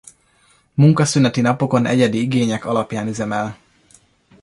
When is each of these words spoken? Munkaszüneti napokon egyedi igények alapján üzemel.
Munkaszüneti 0.75 1.41
napokon 1.41 1.85
egyedi 1.85 2.21
igények 2.21 2.65
alapján 2.65 3.07
üzemel. 3.07 3.57